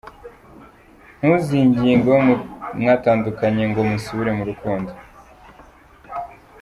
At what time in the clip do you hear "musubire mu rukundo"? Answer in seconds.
3.89-4.91